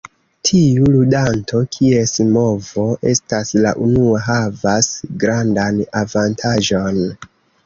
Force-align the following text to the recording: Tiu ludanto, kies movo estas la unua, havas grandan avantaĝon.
Tiu 0.47 0.85
ludanto, 0.93 1.59
kies 1.75 2.13
movo 2.37 2.85
estas 3.13 3.53
la 3.67 3.75
unua, 3.89 4.23
havas 4.31 4.91
grandan 5.27 5.81
avantaĝon. 6.03 7.01